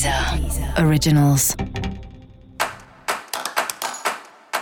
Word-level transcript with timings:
Deezer 0.00 0.82
Originals. 0.82 1.54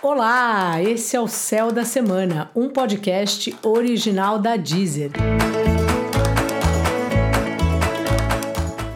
Olá, 0.00 0.80
esse 0.80 1.16
é 1.16 1.20
o 1.20 1.26
Céu 1.26 1.72
da 1.72 1.84
Semana, 1.84 2.52
um 2.54 2.68
podcast 2.68 3.52
original 3.64 4.38
da 4.38 4.56
Deezer. 4.56 5.10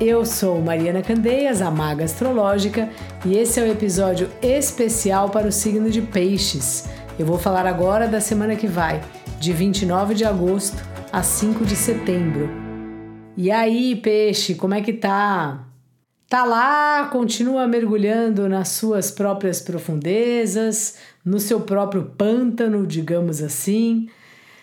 Eu 0.01 0.25
sou 0.25 0.63
Mariana 0.63 1.03
Candeias, 1.03 1.61
a 1.61 1.73
Maga 1.73 2.05
Astrológica, 2.05 2.89
e 3.25 3.37
esse 3.37 3.59
é 3.59 3.65
o 3.65 3.67
um 3.67 3.73
episódio 3.73 4.31
especial 4.41 5.31
para 5.31 5.49
o 5.49 5.53
signo 5.53 5.91
de 5.91 6.01
Peixes. 6.01 6.89
Eu 7.19 7.27
vou 7.27 7.37
falar 7.37 7.67
agora 7.67 8.07
da 8.07 8.21
semana 8.21 8.55
que 8.55 8.69
vai, 8.69 9.03
de 9.41 9.53
29 9.53 10.15
de 10.15 10.25
agosto 10.25 10.81
a 11.13 11.21
5 11.21 11.65
de 11.65 11.75
setembro. 11.75 12.49
E 13.37 13.51
aí, 13.51 13.97
peixe, 13.97 14.55
como 14.55 14.75
é 14.75 14.81
que 14.81 14.93
tá? 14.93 15.68
Tá 16.29 16.45
lá, 16.45 17.09
continua 17.11 17.67
mergulhando 17.67 18.51
nas 18.51 18.69
suas 18.69 19.11
próprias 19.11 19.63
profundezas, 19.63 20.97
no 21.25 21.41
seu 21.41 21.61
próprio 21.61 22.13
pântano, 22.19 22.87
digamos 22.87 23.43
assim. 23.43 24.11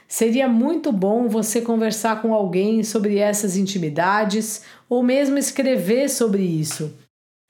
Seria 0.08 0.48
muito 0.48 0.92
bom 0.92 1.28
você 1.28 1.62
conversar 1.62 2.22
com 2.22 2.36
alguém 2.36 2.84
sobre 2.84 3.18
essas 3.18 3.58
intimidades 3.58 4.62
ou 4.88 5.02
mesmo 5.02 5.40
escrever 5.40 6.08
sobre 6.08 6.44
isso. 6.44 6.94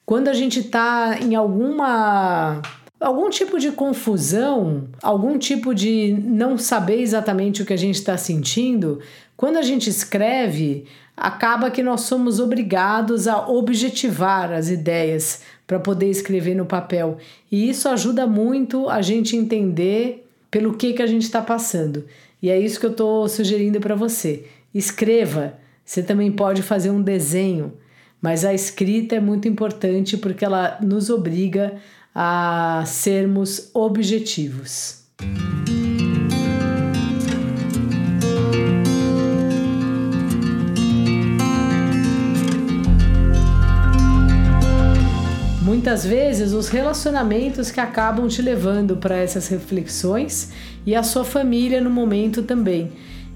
Quando 0.05 0.29
a 0.29 0.33
gente 0.33 0.61
está 0.61 1.17
em 1.19 1.35
alguma 1.35 2.61
algum 3.01 3.29
tipo 3.29 3.59
de 3.59 3.73
confusão, 3.73 4.87
algum 5.03 5.37
tipo 5.37 5.75
de 5.75 6.13
não 6.23 6.57
saber 6.57 7.01
exatamente 7.01 7.61
o 7.61 7.65
que 7.65 7.73
a 7.73 7.77
gente 7.77 7.95
está 7.95 8.15
sentindo, 8.15 9.01
quando 9.37 9.57
a 9.57 9.61
gente 9.61 9.89
escreve, 9.89 10.85
acaba 11.15 11.71
que 11.71 11.83
nós 11.83 12.01
somos 12.01 12.39
obrigados 12.39 13.27
a 13.27 13.47
objetivar 13.47 14.51
as 14.51 14.69
ideias 14.69 15.41
para 15.67 15.79
poder 15.79 16.09
escrever 16.09 16.55
no 16.55 16.65
papel. 16.65 17.17
E 17.51 17.69
isso 17.69 17.89
ajuda 17.89 18.27
muito 18.27 18.89
a 18.89 19.01
gente 19.01 19.35
entender 19.35 20.27
pelo 20.49 20.75
que, 20.75 20.93
que 20.93 21.01
a 21.01 21.07
gente 21.07 21.23
está 21.23 21.41
passando. 21.41 22.05
E 22.41 22.49
é 22.49 22.59
isso 22.59 22.79
que 22.79 22.85
eu 22.85 22.91
estou 22.91 23.27
sugerindo 23.27 23.79
para 23.79 23.95
você. 23.95 24.45
Escreva. 24.73 25.57
Você 25.83 26.01
também 26.01 26.31
pode 26.31 26.61
fazer 26.61 26.89
um 26.89 27.01
desenho, 27.01 27.73
mas 28.21 28.43
a 28.43 28.53
escrita 28.53 29.15
é 29.15 29.19
muito 29.19 29.47
importante 29.47 30.17
porque 30.17 30.43
ela 30.43 30.79
nos 30.81 31.09
obriga 31.09 31.75
a 32.13 32.83
sermos 32.87 33.69
objetivos. 33.73 35.03
Muitas 45.95 46.09
vezes 46.09 46.51
os 46.51 46.67
relacionamentos 46.67 47.71
que 47.71 47.79
acabam 47.79 48.27
te 48.27 48.41
levando 48.41 48.97
para 48.97 49.15
essas 49.15 49.47
reflexões 49.47 50.51
e 50.85 50.93
a 50.93 51.01
sua 51.01 51.23
família 51.23 51.79
no 51.79 51.89
momento 51.89 52.43
também. 52.43 52.91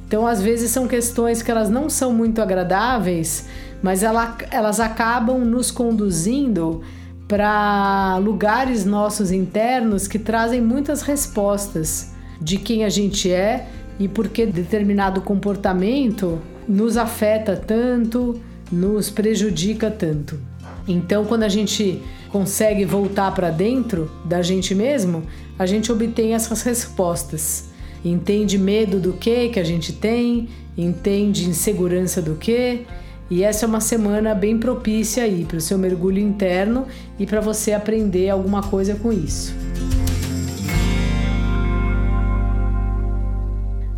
Então, 0.06 0.28
às 0.28 0.42
vezes 0.42 0.70
são 0.70 0.86
questões 0.86 1.42
que 1.42 1.50
elas 1.50 1.70
não 1.70 1.90
são 1.90 2.12
muito 2.12 2.42
agradáveis, 2.42 3.48
mas 3.82 4.04
ela, 4.04 4.38
elas 4.52 4.82
acabam 4.82 5.46
nos 5.46 5.72
conduzindo 5.72 6.82
para 7.30 8.18
lugares 8.18 8.84
nossos 8.84 9.32
internos 9.32 10.06
que 10.06 10.20
trazem 10.20 10.60
muitas 10.60 11.02
respostas 11.02 12.12
de 12.42 12.58
quem 12.58 12.84
a 12.84 12.90
gente 12.90 13.32
é 13.32 13.70
e 13.98 14.10
por 14.10 14.28
que 14.28 14.46
determinado 14.46 15.22
comportamento 15.22 16.42
nos 16.68 16.98
afeta 16.98 17.56
tanto, 17.56 18.38
nos 18.70 19.10
prejudica 19.10 19.90
tanto. 19.90 20.49
Então, 20.90 21.24
quando 21.24 21.44
a 21.44 21.50
gente 21.50 22.02
consegue 22.32 22.84
voltar 22.84 23.32
para 23.36 23.52
dentro 23.52 24.10
da 24.26 24.42
gente 24.42 24.74
mesmo, 24.74 25.22
a 25.58 25.68
gente 25.68 25.92
obtém 25.92 26.34
essas 26.34 26.64
respostas. 26.64 27.70
Entende 28.04 28.58
medo 28.58 29.00
do 29.00 29.14
que 29.14 29.50
que 29.50 29.60
a 29.60 29.64
gente 29.64 29.94
tem, 29.94 30.50
entende 30.76 31.48
insegurança 31.48 32.24
do 32.24 32.34
que, 32.34 32.88
e 33.30 33.44
essa 33.44 33.66
é 33.66 33.68
uma 33.68 33.82
semana 33.82 34.34
bem 34.34 34.58
propícia 34.58 35.24
aí 35.24 35.46
para 35.46 35.58
o 35.58 35.62
seu 35.62 35.78
mergulho 35.78 36.18
interno 36.18 36.88
e 37.20 37.26
para 37.28 37.40
você 37.40 37.72
aprender 37.72 38.30
alguma 38.30 38.64
coisa 38.64 38.96
com 38.96 39.14
isso. 39.14 39.54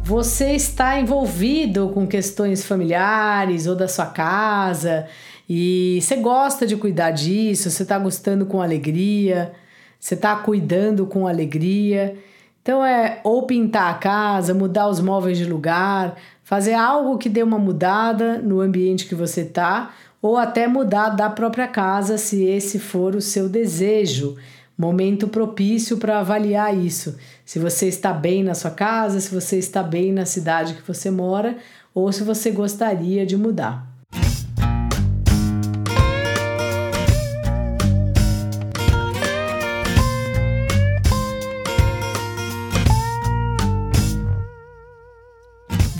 Você 0.03 0.51
está 0.51 0.99
envolvido 0.99 1.87
com 1.93 2.05
questões 2.05 2.65
familiares 2.65 3.65
ou 3.65 3.75
da 3.77 3.87
sua 3.87 4.07
casa 4.07 5.07
e 5.53 5.99
você 6.01 6.15
gosta 6.15 6.65
de 6.65 6.77
cuidar 6.77 7.11
disso, 7.11 7.69
você 7.69 7.83
está 7.83 7.99
gostando 7.99 8.45
com 8.45 8.61
alegria, 8.61 9.51
você 9.99 10.13
está 10.13 10.33
cuidando 10.33 11.05
com 11.05 11.27
alegria. 11.27 12.15
Então 12.61 12.85
é 12.85 13.19
ou 13.21 13.45
pintar 13.45 13.91
a 13.91 13.95
casa, 13.95 14.53
mudar 14.53 14.87
os 14.87 15.01
móveis 15.01 15.37
de 15.37 15.43
lugar, 15.43 16.15
fazer 16.41 16.73
algo 16.73 17.17
que 17.17 17.27
dê 17.27 17.43
uma 17.43 17.59
mudada 17.59 18.37
no 18.37 18.61
ambiente 18.61 19.05
que 19.05 19.13
você 19.13 19.41
está, 19.41 19.93
ou 20.21 20.37
até 20.37 20.69
mudar 20.69 21.09
da 21.09 21.29
própria 21.29 21.67
casa, 21.67 22.17
se 22.17 22.45
esse 22.45 22.79
for 22.79 23.13
o 23.13 23.19
seu 23.19 23.49
desejo. 23.49 24.37
Momento 24.77 25.27
propício 25.27 25.97
para 25.97 26.19
avaliar 26.19 26.73
isso. 26.73 27.17
Se 27.43 27.59
você 27.59 27.89
está 27.89 28.13
bem 28.13 28.41
na 28.41 28.55
sua 28.55 28.71
casa, 28.71 29.19
se 29.19 29.35
você 29.35 29.57
está 29.57 29.83
bem 29.83 30.13
na 30.13 30.25
cidade 30.25 30.75
que 30.75 30.87
você 30.87 31.11
mora, 31.11 31.57
ou 31.93 32.09
se 32.13 32.23
você 32.23 32.51
gostaria 32.51 33.25
de 33.25 33.35
mudar. 33.35 33.90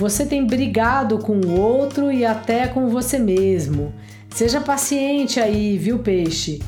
Você 0.02 0.26
tem 0.26 0.44
brigado 0.44 1.20
com 1.20 1.34
o 1.34 1.60
outro 1.60 2.12
e 2.12 2.26
até 2.26 2.68
com 2.68 2.90
você 2.90 3.20
mesmo. 3.20 3.94
Seja 4.32 4.60
paciente 4.60 5.40
aí, 5.40 5.78
viu, 5.78 6.00
peixe? 6.00 6.60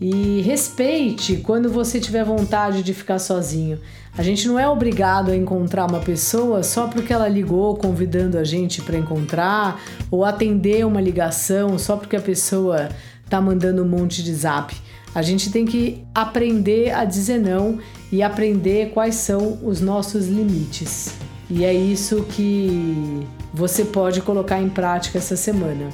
E 0.00 0.40
respeite 0.40 1.36
quando 1.36 1.70
você 1.70 2.00
tiver 2.00 2.24
vontade 2.24 2.82
de 2.82 2.92
ficar 2.92 3.20
sozinho. 3.20 3.78
A 4.18 4.24
gente 4.24 4.48
não 4.48 4.58
é 4.58 4.68
obrigado 4.68 5.30
a 5.30 5.36
encontrar 5.36 5.88
uma 5.88 6.00
pessoa 6.00 6.64
só 6.64 6.88
porque 6.88 7.12
ela 7.12 7.28
ligou 7.28 7.76
convidando 7.76 8.36
a 8.36 8.42
gente 8.42 8.82
para 8.82 8.98
encontrar 8.98 9.80
ou 10.10 10.24
atender 10.24 10.84
uma 10.84 11.00
ligação 11.00 11.78
só 11.78 11.96
porque 11.96 12.16
a 12.16 12.20
pessoa 12.20 12.88
tá 13.28 13.40
mandando 13.40 13.84
um 13.84 13.88
monte 13.88 14.20
de 14.20 14.34
zap. 14.34 14.76
A 15.14 15.22
gente 15.22 15.52
tem 15.52 15.64
que 15.64 16.04
aprender 16.12 16.90
a 16.90 17.04
dizer 17.04 17.38
não 17.38 17.78
e 18.10 18.20
aprender 18.20 18.90
quais 18.90 19.14
são 19.14 19.60
os 19.62 19.80
nossos 19.80 20.26
limites. 20.26 21.29
E 21.50 21.64
é 21.64 21.74
isso 21.74 22.24
que 22.30 23.26
você 23.52 23.84
pode 23.84 24.22
colocar 24.22 24.62
em 24.62 24.68
prática 24.68 25.18
essa 25.18 25.36
semana. 25.36 25.88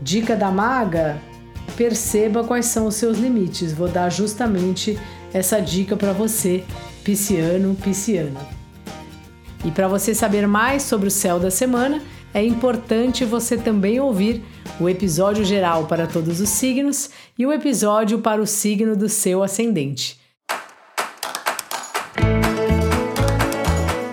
Dica 0.00 0.34
da 0.34 0.50
maga: 0.50 1.20
perceba 1.76 2.42
quais 2.42 2.66
são 2.66 2.86
os 2.86 2.94
seus 2.94 3.18
limites. 3.18 3.74
Vou 3.74 3.88
dar 3.88 4.10
justamente 4.10 4.98
essa 5.32 5.60
dica 5.60 5.96
para 5.96 6.14
você, 6.14 6.64
pisciano, 7.04 7.74
pisciana. 7.74 8.40
E 9.64 9.70
para 9.70 9.86
você 9.86 10.14
saber 10.14 10.46
mais 10.48 10.82
sobre 10.82 11.08
o 11.08 11.10
céu 11.10 11.38
da 11.38 11.50
semana, 11.50 12.02
é 12.32 12.42
importante 12.42 13.24
você 13.24 13.58
também 13.58 14.00
ouvir 14.00 14.42
o 14.80 14.88
episódio 14.88 15.44
geral 15.44 15.86
para 15.86 16.06
todos 16.06 16.40
os 16.40 16.48
signos 16.48 17.10
e 17.38 17.44
o 17.44 17.52
episódio 17.52 18.18
para 18.20 18.40
o 18.40 18.46
signo 18.46 18.96
do 18.96 19.08
seu 19.10 19.42
ascendente. 19.42 20.21